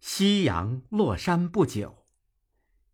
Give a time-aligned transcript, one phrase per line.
[0.00, 2.06] 夕阳落山不久，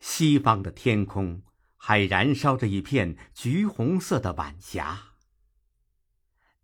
[0.00, 1.44] 西方的天空
[1.76, 5.14] 还燃烧着一片橘红色的晚霞，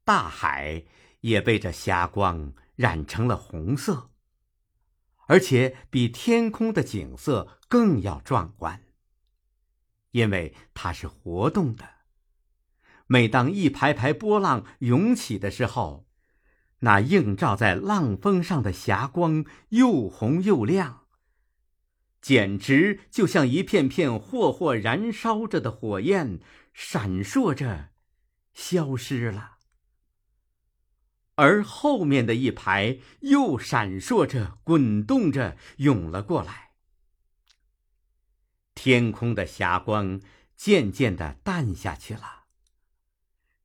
[0.04, 0.84] 大海
[1.20, 4.10] 也被这霞光染成了红色，
[5.26, 8.82] 而且比天空的景色更要壮观，
[10.10, 11.88] 因为它是活动的。
[13.06, 16.08] 每当一排排波浪涌起的时候，
[16.84, 21.06] 那映照在浪峰上的霞光又红又亮，
[22.20, 26.40] 简直就像一片片霍霍燃烧着的火焰，
[26.74, 27.90] 闪烁着，
[28.52, 29.58] 消失了。
[31.36, 36.72] 而后面的一排又闪烁着、滚动着涌了过来，
[38.74, 40.20] 天空的霞光
[40.56, 42.46] 渐渐的淡下去了，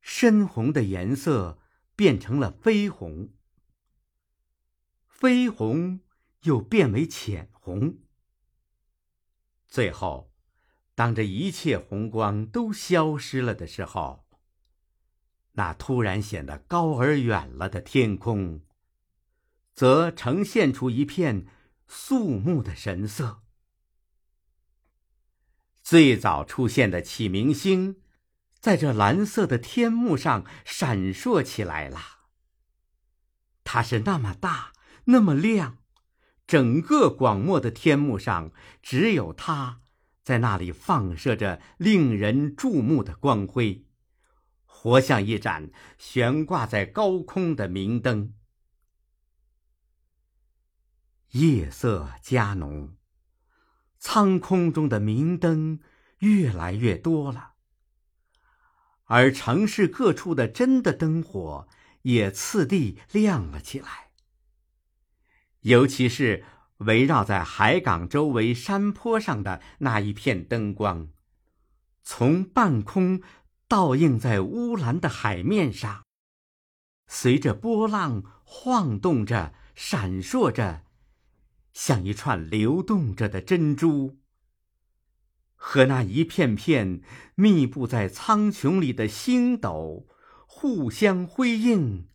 [0.00, 1.58] 深红的颜色。
[1.98, 3.30] 变成了绯红，
[5.18, 5.98] 绯红
[6.42, 7.98] 又变为浅红。
[9.66, 10.32] 最后，
[10.94, 14.28] 当这一切红光都消失了的时候，
[15.54, 18.60] 那突然显得高而远了的天空，
[19.74, 21.48] 则呈现出一片
[21.88, 23.42] 肃穆的神色。
[25.82, 28.00] 最早出现的启明星。
[28.60, 32.00] 在这蓝色的天幕上闪烁起来了。
[33.64, 34.72] 它是那么大，
[35.04, 35.78] 那么亮，
[36.46, 39.82] 整个广漠的天幕上只有它，
[40.22, 43.86] 在那里放射着令人注目的光辉，
[44.64, 48.34] 活像一盏悬挂在高空的明灯。
[51.32, 52.96] 夜色加浓，
[53.98, 55.80] 苍空中的明灯
[56.20, 57.56] 越来越多了。
[59.08, 61.68] 而城市各处的真的灯火
[62.02, 64.10] 也次第亮了起来，
[65.60, 66.44] 尤其是
[66.78, 71.08] 围绕在海港周围山坡上的那一片灯光，
[72.02, 73.20] 从半空
[73.66, 76.04] 倒映在乌蓝的海面上，
[77.06, 80.84] 随着波浪晃动着、闪烁着，
[81.72, 84.18] 像一串流动着的珍珠。
[85.60, 87.02] 和那一片片
[87.34, 90.06] 密布在苍穹里的星斗
[90.46, 92.08] 互相辉映，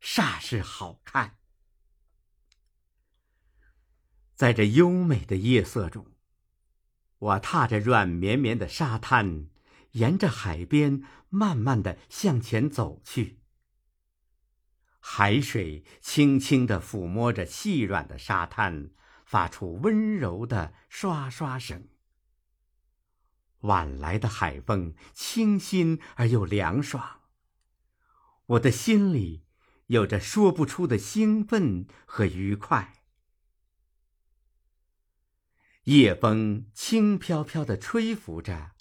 [0.00, 1.38] 煞是好看。
[4.36, 6.06] 在这优美的夜色中，
[7.18, 9.48] 我踏着软绵绵的沙滩，
[9.92, 13.40] 沿着海边慢慢的向前走去。
[15.00, 18.90] 海水轻轻的抚摸着细软的沙滩，
[19.24, 21.88] 发出温柔的刷刷声。
[23.60, 27.20] 晚来的海风清新而又凉爽，
[28.46, 29.44] 我的心里
[29.88, 33.02] 有着说不出的兴奋和愉快。
[35.84, 38.72] 夜风轻飘飘的吹拂着，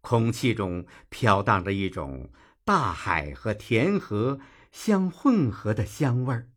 [0.00, 2.30] 空气中飘荡着一种
[2.64, 4.40] 大海和田河
[4.70, 6.50] 相混合的香味儿。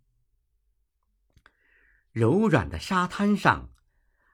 [2.12, 3.70] 柔软的沙滩上。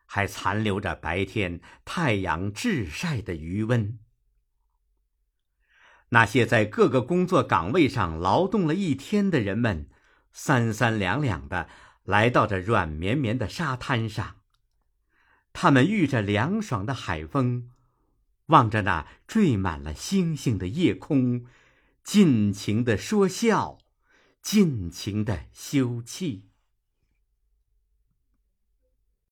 [0.06, 3.98] 还残留着白天太阳炙晒的余温。
[6.10, 9.90] 那些在各个工作岗位上劳动了一天的人们，
[10.32, 11.68] 三三两两的
[12.04, 14.36] 来到这软绵绵的沙滩上。
[15.52, 17.72] 他们遇着凉爽的海风，
[18.48, 21.46] 望着那缀满了星星的夜空，
[22.04, 23.80] 尽情的说笑，
[24.42, 26.44] 尽情的休憩。